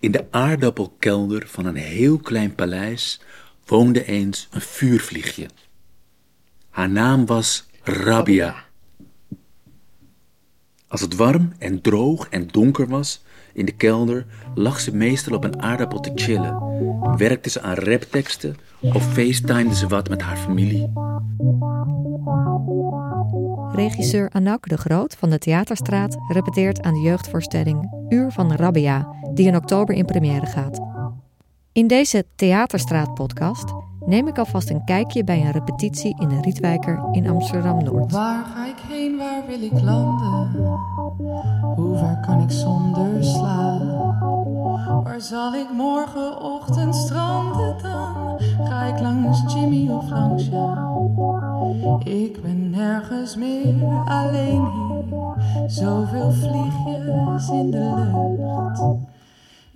In 0.00 0.10
de 0.10 0.26
aardappelkelder 0.30 1.46
van 1.46 1.66
een 1.66 1.74
heel 1.74 2.18
klein 2.18 2.54
paleis 2.54 3.20
woonde 3.66 4.04
eens 4.04 4.48
een 4.50 4.60
vuurvliegje. 4.60 5.48
Haar 6.70 6.90
naam 6.90 7.26
was 7.26 7.66
Rabia. 7.82 8.54
Als 10.88 11.00
het 11.00 11.16
warm 11.16 11.52
en 11.58 11.80
droog 11.80 12.28
en 12.28 12.46
donker 12.46 12.88
was 12.88 13.22
in 13.52 13.64
de 13.64 13.72
kelder, 13.72 14.26
lag 14.54 14.80
ze 14.80 14.96
meestal 14.96 15.34
op 15.34 15.44
een 15.44 15.62
aardappel 15.62 16.00
te 16.00 16.12
chillen. 16.14 16.58
Werkte 17.16 17.50
ze 17.50 17.60
aan 17.60 17.74
rapteksten 17.74 18.56
of 18.80 19.12
facetimede 19.12 19.74
ze 19.74 19.86
wat 19.86 20.08
met 20.08 20.22
haar 20.22 20.36
familie. 20.36 20.90
Regisseur 23.74 24.30
Anak 24.32 24.68
de 24.68 24.76
Groot 24.76 25.16
van 25.18 25.30
de 25.30 25.38
Theaterstraat 25.38 26.16
repeteert 26.28 26.82
aan 26.82 26.94
de 26.94 27.00
jeugdvoorstelling 27.00 28.06
Uur 28.08 28.32
van 28.32 28.52
Rabia, 28.52 29.14
die 29.34 29.46
in 29.46 29.56
oktober 29.56 29.94
in 29.94 30.04
première 30.04 30.46
gaat. 30.46 30.80
In 31.72 31.86
deze 31.86 32.24
Theaterstraat-podcast 32.34 33.72
neem 34.06 34.28
ik 34.28 34.38
alvast 34.38 34.70
een 34.70 34.84
kijkje 34.84 35.24
bij 35.24 35.40
een 35.40 35.50
repetitie 35.50 36.20
in 36.20 36.28
de 36.28 36.40
Rietwijker 36.40 37.08
in 37.12 37.28
Amsterdam-Noord. 37.28 38.12
Waar 38.12 38.44
ga 38.44 38.66
ik 38.66 38.78
heen, 38.88 39.16
waar 39.16 39.42
wil 39.46 39.62
ik 39.62 39.80
landen? 39.80 40.50
Hoe 41.76 41.96
ver 41.96 42.20
kan 42.26 42.42
ik 42.42 42.50
zonder 42.50 43.24
slaap? 43.24 43.80
Waar 45.04 45.20
zal 45.20 45.54
ik 45.54 45.72
morgenochtend 45.72 46.94
stranden 46.94 47.76
dan? 47.82 48.40
Ga 48.66 48.84
ik 48.84 49.00
langs 49.00 49.54
Jimmy 49.54 49.88
of 49.88 50.10
langs 50.10 50.48
jou? 50.48 51.31
Ik 52.04 52.42
ben 52.42 52.70
nergens 52.70 53.36
meer 53.36 53.74
alleen 54.04 54.70
hier. 54.70 55.70
Zoveel 55.70 56.32
vliegjes 56.32 57.48
in 57.48 57.70
de 57.70 58.10
lucht. 58.38 59.00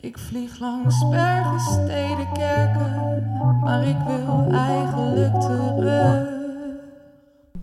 Ik 0.00 0.18
vlieg 0.18 0.60
langs 0.60 1.08
bergen, 1.08 1.60
steden, 1.60 2.32
kerken, 2.32 3.28
maar 3.60 3.86
ik 3.86 3.96
wil 4.06 4.52
eigenlijk 4.52 5.40
terug. 5.40 6.34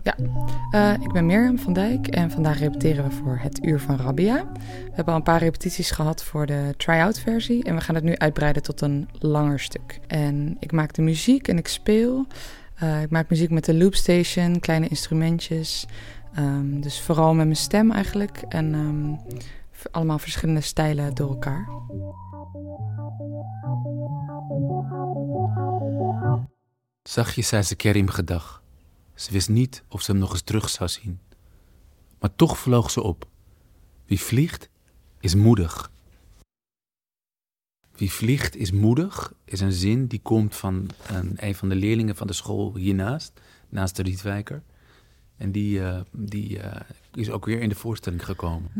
Ja, 0.02 0.14
uh, 0.70 1.02
ik 1.02 1.12
ben 1.12 1.26
Mirjam 1.26 1.58
van 1.58 1.72
Dijk 1.72 2.06
en 2.06 2.30
vandaag 2.30 2.58
repeteren 2.58 3.04
we 3.04 3.10
voor 3.10 3.38
het 3.42 3.64
Uur 3.64 3.80
van 3.80 3.96
Rabia. 3.96 4.44
We 4.54 4.92
hebben 4.92 5.12
al 5.12 5.18
een 5.18 5.22
paar 5.22 5.42
repetities 5.42 5.90
gehad 5.90 6.24
voor 6.24 6.46
de 6.46 6.74
try-out 6.76 7.20
versie 7.20 7.64
en 7.64 7.74
we 7.74 7.80
gaan 7.80 7.94
het 7.94 8.04
nu 8.04 8.16
uitbreiden 8.16 8.62
tot 8.62 8.80
een 8.80 9.08
langer 9.18 9.60
stuk. 9.60 10.00
En 10.06 10.56
ik 10.60 10.72
maak 10.72 10.92
de 10.92 11.02
muziek 11.02 11.48
en 11.48 11.58
ik 11.58 11.68
speel. 11.68 12.26
Uh, 12.82 13.02
ik 13.02 13.10
maak 13.10 13.30
muziek 13.30 13.50
met 13.50 13.64
de 13.64 13.74
loopstation, 13.74 14.60
kleine 14.60 14.88
instrumentjes. 14.88 15.86
Um, 16.38 16.80
dus 16.80 17.00
vooral 17.00 17.34
met 17.34 17.44
mijn 17.44 17.56
stem 17.56 17.90
eigenlijk 17.90 18.44
en 18.48 18.74
um, 18.74 19.20
allemaal 19.90 20.18
verschillende 20.18 20.60
stijlen 20.60 21.14
door 21.14 21.28
elkaar. 21.28 21.68
Zachtjes 27.02 27.48
zei 27.48 27.62
ze 27.62 27.74
Kerim 27.74 28.08
gedag. 28.08 28.62
Ze 29.14 29.32
wist 29.32 29.48
niet 29.48 29.84
of 29.88 30.02
ze 30.02 30.10
hem 30.10 30.20
nog 30.20 30.30
eens 30.30 30.42
terug 30.42 30.68
zou 30.68 30.88
zien. 30.88 31.20
Maar 32.20 32.34
toch 32.36 32.58
vloog 32.58 32.90
ze 32.90 33.02
op. 33.02 33.28
Wie 34.06 34.20
vliegt, 34.20 34.68
is 35.20 35.34
moedig. 35.34 35.90
Wie 37.96 38.12
vliegt, 38.12 38.56
is 38.56 38.72
moedig, 38.72 39.34
is 39.44 39.60
een 39.60 39.72
zin 39.72 40.06
die 40.06 40.20
komt 40.22 40.54
van 40.56 40.90
een, 41.06 41.32
een 41.36 41.54
van 41.54 41.68
de 41.68 41.74
leerlingen 41.74 42.16
van 42.16 42.26
de 42.26 42.32
school 42.32 42.76
hiernaast, 42.76 43.40
naast 43.68 43.96
de 43.96 44.02
Rietwijker. 44.02 44.62
En 45.36 45.52
die, 45.52 45.78
uh, 45.78 46.00
die 46.12 46.58
uh, 46.58 46.64
is 47.14 47.30
ook 47.30 47.46
weer 47.46 47.60
in 47.60 47.68
de 47.68 47.74
voorstelling 47.74 48.24
gekomen. 48.24 48.70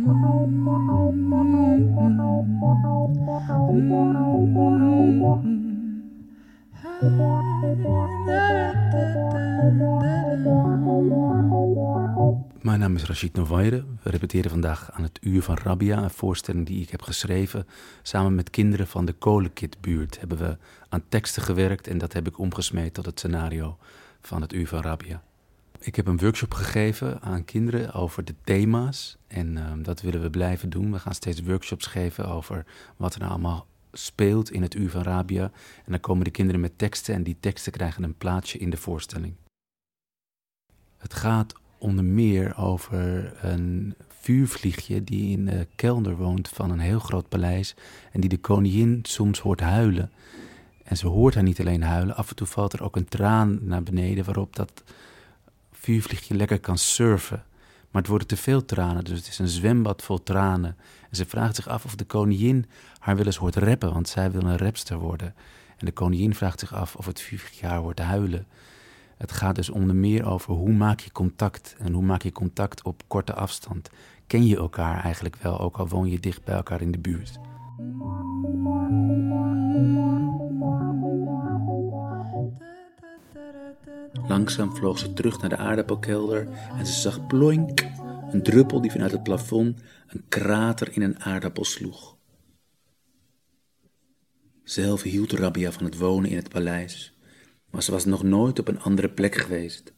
Mijn 12.75 12.87
naam 12.87 12.97
is 12.97 13.05
Rachid 13.05 13.35
Novaire. 13.35 13.85
We 14.03 14.11
repeteren 14.11 14.51
vandaag 14.51 14.91
aan 14.93 15.03
het 15.03 15.19
Uur 15.23 15.43
van 15.43 15.57
Rabia, 15.57 16.03
een 16.03 16.11
voorstelling 16.11 16.67
die 16.67 16.83
ik 16.83 16.91
heb 16.91 17.03
geschreven. 17.03 17.67
Samen 18.03 18.35
met 18.35 18.51
kinderen 18.51 18.87
van 18.87 19.05
de 19.05 19.13
Kolenkitbuurt 19.13 20.19
hebben 20.21 20.39
we 20.39 20.57
aan 20.89 21.05
teksten 21.09 21.43
gewerkt 21.43 21.89
en 21.89 21.99
dat 21.99 22.13
heb 22.13 22.27
ik 22.27 22.39
omgesmeed 22.39 22.95
tot 22.95 23.07
het 23.07 23.19
scenario 23.19 23.79
van 24.21 24.41
het 24.41 24.53
Uur 24.53 24.69
van 24.69 24.81
Rabia. 24.81 25.23
Ik 25.79 25.97
heb 25.97 26.07
een 26.07 26.19
workshop 26.19 26.55
gegeven 26.55 27.23
aan 27.23 27.45
kinderen 27.45 27.93
over 27.93 28.25
de 28.25 28.35
thema's 28.45 29.17
en 29.27 29.57
uh, 29.57 29.73
dat 29.83 30.01
willen 30.01 30.23
we 30.23 30.31
blijven 30.31 30.71
doen. 30.71 30.93
We 30.93 30.99
gaan 30.99 31.15
steeds 31.15 31.43
workshops 31.43 31.87
geven 31.87 32.29
over 32.29 32.67
wat 32.97 33.15
er 33.15 33.21
nou 33.21 33.33
allemaal 33.33 33.67
speelt 33.93 34.51
in 34.51 34.63
het 34.63 34.75
Uur 34.75 34.91
van 34.91 35.03
Rabia. 35.03 35.45
En 35.85 35.91
dan 35.91 36.01
komen 36.01 36.25
de 36.25 36.31
kinderen 36.31 36.61
met 36.61 36.79
teksten 36.79 37.15
en 37.15 37.23
die 37.23 37.37
teksten 37.41 37.73
krijgen 37.73 38.03
een 38.03 38.17
plaatsje 38.17 38.59
in 38.59 38.71
de 38.71 38.77
voorstelling. 38.77 39.35
Het 40.97 41.15
gaat 41.15 41.63
onder 41.85 42.05
meer 42.05 42.57
over 42.57 43.33
een 43.41 43.95
vuurvliegje 44.21 45.05
die 45.05 45.39
in 45.39 45.45
de 45.45 45.67
kelder 45.75 46.17
woont 46.17 46.49
van 46.49 46.71
een 46.71 46.79
heel 46.79 46.99
groot 46.99 47.29
paleis 47.29 47.75
en 48.13 48.21
die 48.21 48.31
de 48.31 48.39
koningin 48.39 48.99
soms 49.03 49.39
hoort 49.39 49.61
huilen. 49.61 50.11
En 50.85 50.97
ze 50.97 51.07
hoort 51.07 51.35
haar 51.35 51.43
niet 51.43 51.61
alleen 51.61 51.83
huilen, 51.83 52.17
af 52.17 52.31
en 52.31 52.37
toe 52.37 52.47
valt 52.47 52.73
er 52.73 52.83
ook 52.83 52.97
een 52.97 53.09
traan 53.09 53.59
naar 53.63 53.83
beneden 53.83 54.25
waarop 54.25 54.57
dat 54.57 54.83
vuurvliegje 55.73 56.35
lekker 56.35 56.61
kan 56.61 56.79
surfen. 56.79 57.43
Maar 57.91 58.03
het 58.03 58.11
worden 58.11 58.29
te 58.29 58.37
veel 58.37 58.65
tranen, 58.65 59.05
dus 59.05 59.19
het 59.19 59.29
is 59.29 59.39
een 59.39 59.49
zwembad 59.49 60.03
vol 60.03 60.23
tranen. 60.23 60.77
En 61.11 61.17
ze 61.17 61.27
vraagt 61.27 61.57
zich 61.57 61.69
af 61.69 61.85
of 61.85 61.95
de 61.95 62.05
koningin 62.05 62.67
haar 62.99 63.17
wel 63.17 63.27
eens 63.27 63.37
hoort 63.37 63.57
rappen, 63.57 63.93
want 63.93 64.09
zij 64.09 64.31
wil 64.31 64.43
een 64.43 64.59
rapster 64.59 64.99
worden. 64.99 65.35
En 65.77 65.87
de 65.87 65.93
koningin 65.93 66.35
vraagt 66.35 66.61
zich 66.61 66.75
af 66.75 66.97
of 66.97 67.07
het 67.07 67.21
vuurvliegje 67.21 67.67
haar 67.67 67.79
hoort 67.79 67.99
huilen. 67.99 68.47
Het 69.17 69.33
gaat 69.33 69.55
dus 69.55 69.71
onder 69.71 69.97
meer 69.97 70.27
over 70.27 70.53
hoe 70.53 70.73
maak 70.73 71.01
je 71.01 71.13
contact 71.13 71.77
en 71.79 71.93
hoe 71.93 72.03
maak 72.03 72.23
je 72.23 72.33
contact 72.33 72.83
op 72.83 73.03
korte 73.07 73.35
afstand. 73.35 73.91
Ken 74.27 74.47
je 74.47 74.57
elkaar 74.57 75.03
eigenlijk 75.05 75.37
wel, 75.37 75.61
ook 75.61 75.77
al 75.77 75.89
woon 75.89 76.11
je 76.11 76.21
dicht 76.21 76.45
bij 76.45 76.55
elkaar 76.55 76.81
in 76.81 76.91
de 76.91 76.99
buurt. 76.99 77.39
Langzaam 84.29 84.77
vloog 84.77 84.99
ze 84.99 85.13
terug 85.13 85.41
naar 85.41 85.51
de 85.51 85.57
aardappelkelder 85.57 86.49
en 86.79 86.87
ze 86.87 87.01
zag 87.01 87.27
ploink, 87.27 87.87
een 88.31 88.43
druppel 88.43 88.81
die 88.81 88.91
vanuit 88.91 89.13
het 89.13 89.23
plafond 89.23 89.81
een 90.07 90.25
krater 90.29 90.93
in 90.93 91.03
een 91.03 91.21
aardappel 91.21 91.65
sloeg. 91.65 92.17
Zelf 94.63 95.03
hield 95.03 95.33
Rabia 95.33 95.73
van 95.73 95.85
het 95.85 95.99
wonen 95.99 96.31
in 96.31 96.37
het 96.37 96.49
paleis 96.49 97.14
maar 97.75 97.83
ze 97.83 97.91
was 97.91 98.05
nog 98.05 98.23
nooit 98.23 98.59
op 98.59 98.69
een 98.69 98.81
andere 98.81 99.09
plek 99.09 99.35
geweest. 99.35 99.93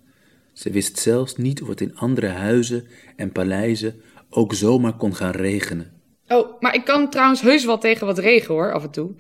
Ze 0.52 0.70
wist 0.70 0.98
zelfs 0.98 1.36
niet 1.36 1.62
of 1.62 1.68
het 1.68 1.80
in 1.80 1.96
andere 1.96 2.26
huizen 2.26 2.86
en 3.16 3.32
paleizen 3.32 4.00
ook 4.30 4.54
zomaar 4.54 4.96
kon 4.96 5.14
gaan 5.14 5.30
regenen. 5.30 5.92
Oh, 6.28 6.60
maar 6.60 6.74
ik 6.74 6.84
kan 6.84 7.10
trouwens 7.10 7.40
heus 7.40 7.64
wel 7.64 7.78
tegen 7.78 8.06
wat 8.06 8.18
regen 8.18 8.54
hoor, 8.54 8.72
af 8.72 8.82
en 8.82 8.90
toe. 8.90 9.14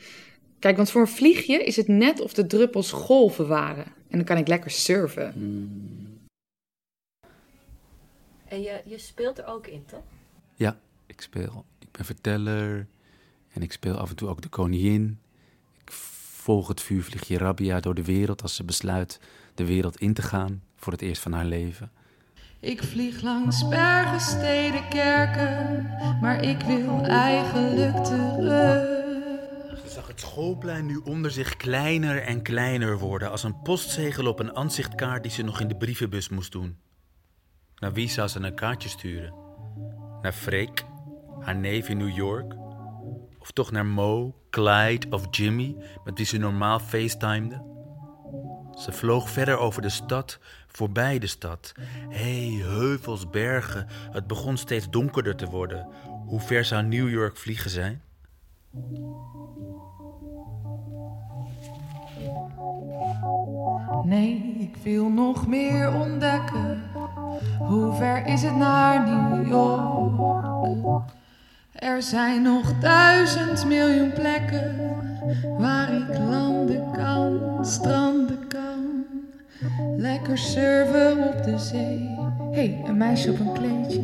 Kijk, 0.58 0.76
want 0.76 0.90
voor 0.90 1.00
een 1.00 1.06
vliegje 1.06 1.64
is 1.64 1.76
het 1.76 1.88
net 1.88 2.20
of 2.20 2.32
de 2.32 2.46
druppels 2.46 2.92
golven 2.92 3.48
waren. 3.48 3.84
En 3.84 4.18
dan 4.18 4.24
kan 4.24 4.36
ik 4.36 4.48
lekker 4.48 4.70
surfen. 4.70 5.32
Hmm. 5.32 6.18
En 8.44 8.62
je, 8.62 8.80
je 8.84 8.98
speelt 8.98 9.38
er 9.38 9.46
ook 9.46 9.66
in, 9.66 9.84
toch? 9.86 10.04
Ja, 10.54 10.78
ik 11.06 11.20
speel. 11.20 11.64
Ik 11.78 11.90
ben 11.90 12.04
verteller. 12.04 12.86
En 13.52 13.62
ik 13.62 13.72
speel 13.72 13.96
af 13.96 14.10
en 14.10 14.16
toe 14.16 14.28
ook 14.28 14.42
de 14.42 14.48
koningin. 14.48 15.18
Volg 16.46 16.68
het 16.68 16.80
vuurvliegje 16.80 17.38
Rabia 17.38 17.80
door 17.80 17.94
de 17.94 18.04
wereld 18.04 18.42
als 18.42 18.54
ze 18.54 18.64
besluit 18.64 19.20
de 19.54 19.64
wereld 19.64 20.00
in 20.00 20.14
te 20.14 20.22
gaan 20.22 20.62
voor 20.76 20.92
het 20.92 21.02
eerst 21.02 21.22
van 21.22 21.32
haar 21.32 21.44
leven. 21.44 21.90
Ik 22.60 22.82
vlieg 22.82 23.22
langs 23.22 23.68
bergen, 23.68 24.20
steden, 24.20 24.88
kerken, 24.88 25.90
maar 26.20 26.42
ik 26.42 26.60
wil 26.60 27.04
eigenlijk 27.04 28.04
terug. 28.04 28.82
Ze 29.82 29.88
zag 29.88 30.06
het 30.06 30.20
schoolplein 30.20 30.86
nu 30.86 30.96
onder 30.96 31.30
zich 31.30 31.56
kleiner 31.56 32.22
en 32.22 32.42
kleiner 32.42 32.98
worden, 32.98 33.30
als 33.30 33.42
een 33.42 33.62
postzegel 33.62 34.26
op 34.26 34.38
een 34.38 34.56
aanzichtkaart 34.56 35.22
die 35.22 35.32
ze 35.32 35.42
nog 35.42 35.60
in 35.60 35.68
de 35.68 35.76
brievenbus 35.76 36.28
moest 36.28 36.52
doen. 36.52 36.78
Naar 37.76 37.92
wie 37.92 38.08
zou 38.08 38.28
ze 38.28 38.40
een 38.40 38.54
kaartje 38.54 38.88
sturen? 38.88 39.34
Naar 40.22 40.32
Freek, 40.32 40.84
haar 41.40 41.56
neef 41.56 41.88
in 41.88 41.96
New 41.96 42.16
York? 42.16 42.65
Of 43.46 43.52
toch 43.52 43.70
naar 43.70 43.86
Mo, 43.86 44.34
Clyde 44.50 45.06
of 45.10 45.26
Jimmy, 45.30 45.76
met 46.04 46.16
wie 46.16 46.26
ze 46.26 46.38
normaal 46.38 46.78
facetimede? 46.78 47.62
Ze 48.78 48.92
vloog 48.92 49.30
verder 49.30 49.58
over 49.58 49.82
de 49.82 49.88
stad, 49.88 50.38
voorbij 50.66 51.18
de 51.18 51.26
stad. 51.26 51.74
Hé, 52.08 52.48
hey, 52.48 52.66
heuvels, 52.66 53.30
bergen. 53.30 53.86
Het 54.10 54.26
begon 54.26 54.56
steeds 54.56 54.90
donkerder 54.90 55.36
te 55.36 55.46
worden. 55.46 55.86
Hoe 56.26 56.40
ver 56.40 56.64
zou 56.64 56.82
New 56.82 57.08
York 57.08 57.36
vliegen 57.36 57.70
zijn? 57.70 58.02
Nee, 64.04 64.56
ik 64.58 64.76
wil 64.82 65.08
nog 65.08 65.46
meer 65.46 65.92
ontdekken. 65.92 66.82
Hoe 67.58 67.94
ver 67.94 68.26
is 68.26 68.42
het 68.42 68.56
naar 68.56 69.08
New 69.08 69.48
York? 69.48 71.14
Er 71.76 72.02
zijn 72.02 72.42
nog 72.42 72.78
duizend 72.78 73.66
miljoen 73.66 74.12
plekken 74.12 74.76
waar 75.58 75.94
ik 75.94 76.18
landen 76.18 76.92
kan, 76.92 77.58
stranden 77.64 78.48
kan. 78.48 79.04
Lekker 79.96 80.38
surfen 80.38 81.28
op 81.28 81.42
de 81.44 81.58
zee. 81.58 81.98
Hé, 82.50 82.68
hey, 82.68 82.82
een 82.84 82.96
meisje 82.96 83.30
op 83.30 83.38
een 83.38 83.52
kleedje. 83.52 84.02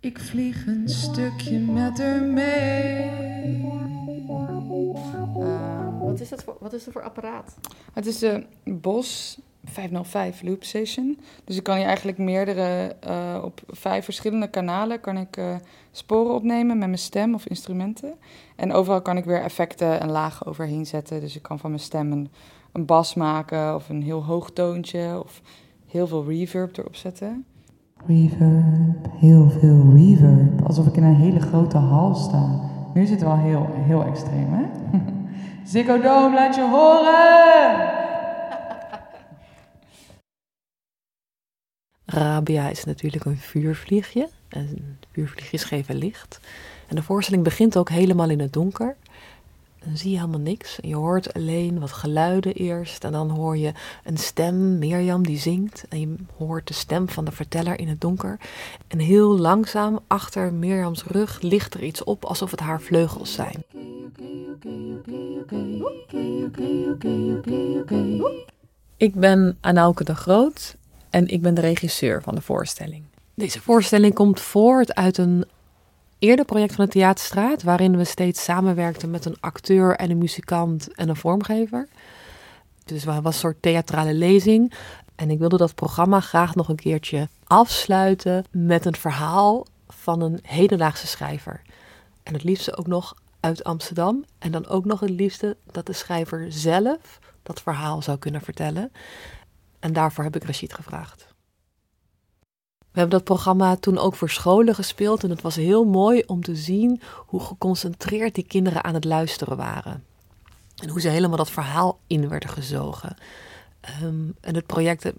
Ik 0.00 0.18
vlieg 0.18 0.66
een 0.66 0.88
stukje 0.88 1.58
met 1.58 1.98
haar 1.98 2.22
mee. 2.22 3.10
Uh, 5.38 6.00
wat, 6.00 6.20
is 6.20 6.28
dat 6.28 6.44
voor, 6.44 6.56
wat 6.60 6.72
is 6.72 6.84
dat 6.84 6.92
voor 6.92 7.02
apparaat? 7.02 7.54
Het 7.92 8.06
is 8.06 8.18
de 8.18 8.46
Bos 8.64 9.38
505 9.74 10.42
Loop 10.42 10.64
Station. 10.64 11.18
Dus 11.44 11.56
ik 11.56 11.62
kan 11.62 11.76
hier 11.76 11.86
eigenlijk 11.86 12.18
meerdere, 12.18 12.96
uh, 13.08 13.42
op 13.44 13.60
vijf 13.66 14.04
verschillende 14.04 14.50
kanalen 14.50 15.00
kan 15.00 15.16
ik 15.16 15.36
uh, 15.36 15.54
sporen 15.90 16.34
opnemen 16.34 16.78
met 16.78 16.86
mijn 16.88 16.98
stem 16.98 17.34
of 17.34 17.46
instrumenten. 17.46 18.14
En 18.56 18.72
overal 18.72 19.02
kan 19.02 19.16
ik 19.16 19.24
weer 19.24 19.42
effecten 19.42 20.00
en 20.00 20.10
lagen 20.10 20.46
overheen 20.46 20.86
zetten. 20.86 21.20
Dus 21.20 21.36
ik 21.36 21.42
kan 21.42 21.58
van 21.58 21.70
mijn 21.70 21.82
stem 21.82 22.12
een, 22.12 22.28
een 22.72 22.84
bas 22.84 23.14
maken 23.14 23.74
of 23.74 23.88
een 23.88 24.02
heel 24.02 24.24
hoog 24.24 24.50
toontje 24.50 25.22
of 25.24 25.42
heel 25.86 26.06
veel 26.06 26.24
reverb 26.24 26.76
erop 26.76 26.96
zetten. 26.96 27.44
Reverb, 28.06 29.06
heel 29.16 29.50
veel 29.50 29.82
reverb. 29.94 30.66
Alsof 30.66 30.86
ik 30.86 30.96
in 30.96 31.02
een 31.02 31.14
hele 31.14 31.40
grote 31.40 31.76
hal 31.76 32.14
sta. 32.14 32.60
Nu 32.94 33.02
is 33.02 33.10
het 33.10 33.22
wel 33.22 33.36
heel, 33.36 33.68
heel 33.72 34.04
extreem, 34.04 34.52
hè? 34.52 34.64
Ziggo 35.70 35.98
laat 36.32 36.54
je 36.54 36.68
horen! 36.70 38.03
Rabia 42.14 42.68
is 42.68 42.84
natuurlijk 42.84 43.24
een 43.24 43.38
vuurvliegje. 43.38 44.28
En 44.48 44.98
vuurvliegjes 45.12 45.64
geven 45.64 45.96
licht. 45.96 46.40
En 46.86 46.96
de 46.96 47.02
voorstelling 47.02 47.44
begint 47.44 47.76
ook 47.76 47.88
helemaal 47.88 48.30
in 48.30 48.40
het 48.40 48.52
donker. 48.52 48.96
Dan 49.84 49.96
zie 49.96 50.10
je 50.10 50.16
helemaal 50.16 50.40
niks. 50.40 50.78
Je 50.80 50.94
hoort 50.94 51.34
alleen 51.34 51.80
wat 51.80 51.92
geluiden 51.92 52.54
eerst. 52.54 53.04
En 53.04 53.12
dan 53.12 53.30
hoor 53.30 53.56
je 53.56 53.72
een 54.04 54.16
stem, 54.16 54.78
Mirjam, 54.78 55.22
die 55.22 55.38
zingt. 55.38 55.84
En 55.88 56.00
je 56.00 56.14
hoort 56.36 56.68
de 56.68 56.74
stem 56.74 57.08
van 57.08 57.24
de 57.24 57.32
verteller 57.32 57.78
in 57.78 57.88
het 57.88 58.00
donker. 58.00 58.38
En 58.88 58.98
heel 58.98 59.38
langzaam 59.38 59.98
achter 60.06 60.52
Mirjams 60.52 61.04
rug 61.04 61.40
ligt 61.40 61.74
er 61.74 61.82
iets 61.82 62.04
op 62.04 62.24
alsof 62.24 62.50
het 62.50 62.60
haar 62.60 62.80
vleugels 62.80 63.32
zijn. 63.32 63.64
Ik 68.96 69.14
ben 69.14 69.56
Anauke 69.60 70.04
de 70.04 70.14
Groot 70.14 70.76
en 71.14 71.28
ik 71.28 71.42
ben 71.42 71.54
de 71.54 71.60
regisseur 71.60 72.22
van 72.22 72.34
de 72.34 72.40
voorstelling. 72.40 73.04
Deze 73.34 73.60
voorstelling 73.60 74.14
komt 74.14 74.40
voort 74.40 74.94
uit 74.94 75.18
een 75.18 75.44
eerder 76.18 76.44
project 76.44 76.74
van 76.74 76.84
de 76.84 76.90
Theaterstraat, 76.90 77.62
waarin 77.62 77.96
we 77.96 78.04
steeds 78.04 78.44
samenwerkten 78.44 79.10
met 79.10 79.24
een 79.24 79.36
acteur 79.40 79.96
en 79.96 80.10
een 80.10 80.18
muzikant 80.18 80.94
en 80.94 81.08
een 81.08 81.16
vormgever. 81.16 81.88
Dus 82.84 83.04
het 83.04 83.22
was 83.22 83.34
een 83.34 83.40
soort 83.40 83.62
theatrale 83.62 84.14
lezing. 84.14 84.72
En 85.14 85.30
ik 85.30 85.38
wilde 85.38 85.56
dat 85.56 85.74
programma 85.74 86.20
graag 86.20 86.54
nog 86.54 86.68
een 86.68 86.76
keertje 86.76 87.28
afsluiten 87.44 88.44
met 88.50 88.84
een 88.84 88.96
verhaal 88.96 89.66
van 89.88 90.20
een 90.20 90.38
hedendaagse 90.42 91.06
schrijver. 91.06 91.62
En 92.22 92.32
het 92.32 92.44
liefste 92.44 92.76
ook 92.76 92.86
nog 92.86 93.14
uit 93.40 93.64
Amsterdam. 93.64 94.24
En 94.38 94.52
dan 94.52 94.66
ook 94.66 94.84
nog 94.84 95.00
het 95.00 95.10
liefste 95.10 95.56
dat 95.72 95.86
de 95.86 95.92
schrijver 95.92 96.46
zelf 96.48 97.18
dat 97.42 97.62
verhaal 97.62 98.02
zou 98.02 98.18
kunnen 98.18 98.40
vertellen. 98.40 98.90
En 99.84 99.92
daarvoor 99.92 100.24
heb 100.24 100.36
ik 100.36 100.44
Rashid 100.44 100.74
gevraagd. 100.74 101.26
We 102.78 103.00
hebben 103.00 103.18
dat 103.18 103.24
programma 103.24 103.76
toen 103.76 103.98
ook 103.98 104.14
voor 104.14 104.30
scholen 104.30 104.74
gespeeld 104.74 105.24
en 105.24 105.30
het 105.30 105.42
was 105.42 105.56
heel 105.56 105.84
mooi 105.84 106.22
om 106.26 106.42
te 106.42 106.56
zien 106.56 107.00
hoe 107.26 107.40
geconcentreerd 107.40 108.34
die 108.34 108.46
kinderen 108.46 108.84
aan 108.84 108.94
het 108.94 109.04
luisteren 109.04 109.56
waren. 109.56 110.04
En 110.76 110.88
hoe 110.88 111.00
ze 111.00 111.08
helemaal 111.08 111.36
dat 111.36 111.50
verhaal 111.50 111.98
in 112.06 112.28
werden 112.28 112.48
gezogen. 112.48 113.16
Um, 114.02 114.34
en 114.40 114.54
het 114.54 114.66
project 114.66 115.12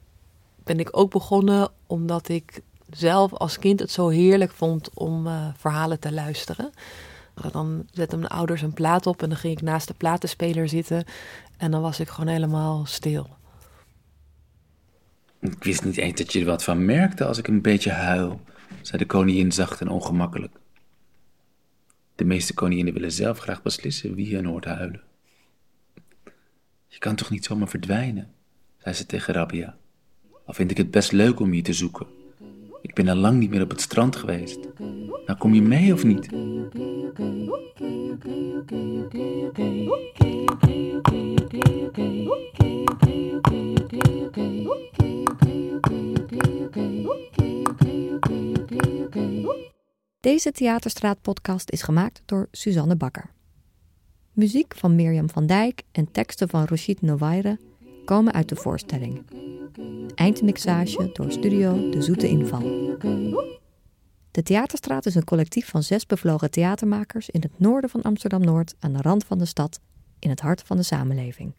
ben 0.63 0.79
ik 0.79 0.89
ook 0.91 1.11
begonnen 1.11 1.69
omdat 1.87 2.29
ik 2.29 2.61
zelf 2.89 3.33
als 3.33 3.59
kind 3.59 3.79
het 3.79 3.91
zo 3.91 4.07
heerlijk 4.07 4.51
vond 4.51 4.89
om 4.93 5.27
uh, 5.27 5.47
verhalen 5.57 5.99
te 5.99 6.13
luisteren. 6.13 6.71
Dan 7.51 7.87
zetten 7.91 8.19
mijn 8.19 8.31
ouders 8.31 8.61
een 8.61 8.73
plaat 8.73 9.07
op 9.07 9.21
en 9.21 9.29
dan 9.29 9.37
ging 9.37 9.53
ik 9.53 9.61
naast 9.61 9.87
de 9.87 9.93
platenspeler 9.93 10.69
zitten 10.69 11.05
en 11.57 11.71
dan 11.71 11.81
was 11.81 11.99
ik 11.99 12.09
gewoon 12.09 12.33
helemaal 12.33 12.85
stil. 12.85 13.34
Ik 15.51 15.63
wist 15.63 15.85
niet 15.85 15.97
eens 15.97 16.17
dat 16.17 16.33
je 16.33 16.39
er 16.39 16.45
wat 16.45 16.63
van 16.63 16.85
merkte 16.85 17.25
als 17.25 17.37
ik 17.37 17.47
een 17.47 17.61
beetje 17.61 17.91
huil, 17.91 18.41
zei 18.81 18.97
de 18.97 19.05
koningin 19.05 19.51
zacht 19.51 19.81
en 19.81 19.89
ongemakkelijk. 19.89 20.53
De 22.15 22.25
meeste 22.25 22.53
koninginnen 22.53 22.93
willen 22.93 23.11
zelf 23.11 23.39
graag 23.39 23.61
beslissen 23.61 24.15
wie 24.15 24.35
hen 24.35 24.45
hoort 24.45 24.65
huilen. 24.65 25.01
Je 26.87 26.99
kan 26.99 27.15
toch 27.15 27.29
niet 27.29 27.45
zomaar 27.45 27.67
verdwijnen, 27.67 28.31
zei 28.77 28.95
ze 28.95 29.05
tegen 29.05 29.33
Rabia. 29.33 29.77
Al 30.45 30.53
vind 30.53 30.71
ik 30.71 30.77
het 30.77 30.91
best 30.91 31.11
leuk 31.11 31.39
om 31.39 31.53
je 31.53 31.61
te 31.61 31.73
zoeken. 31.73 32.07
Ik 32.81 32.93
ben 32.93 33.07
al 33.07 33.15
lang 33.15 33.39
niet 33.39 33.49
meer 33.49 33.61
op 33.61 33.69
het 33.69 33.81
strand 33.81 34.15
geweest. 34.15 34.59
Nou, 35.25 35.37
kom 35.37 35.53
je 35.53 35.61
mee 35.61 35.93
of 35.93 36.03
niet? 36.03 36.29
Deze 50.25 50.51
Theaterstraat-podcast 50.51 51.69
is 51.69 51.81
gemaakt 51.81 52.21
door 52.25 52.47
Suzanne 52.51 52.95
Bakker. 52.95 53.29
Muziek 54.31 54.75
van 54.75 54.95
Mirjam 54.95 55.29
van 55.29 55.45
Dijk 55.45 55.83
en 55.91 56.11
teksten 56.11 56.49
van 56.49 56.65
Roshid 56.65 57.01
Nowaire 57.01 57.59
komen 58.05 58.33
uit 58.33 58.49
de 58.49 58.55
voorstelling. 58.55 59.23
Eindmixage 60.15 61.09
door 61.13 61.31
studio 61.31 61.89
De 61.89 62.01
Zoete 62.01 62.27
Inval. 62.27 62.61
De 64.31 64.43
Theaterstraat 64.43 65.05
is 65.05 65.15
een 65.15 65.23
collectief 65.23 65.69
van 65.69 65.83
zes 65.83 66.05
bevlogen 66.05 66.51
theatermakers 66.51 67.29
in 67.29 67.41
het 67.41 67.59
noorden 67.59 67.89
van 67.89 68.01
Amsterdam-Noord 68.01 68.75
aan 68.79 68.93
de 68.93 69.01
rand 69.01 69.25
van 69.25 69.37
de 69.37 69.45
stad, 69.45 69.79
in 70.19 70.29
het 70.29 70.39
hart 70.39 70.61
van 70.61 70.77
de 70.77 70.83
samenleving. 70.83 71.53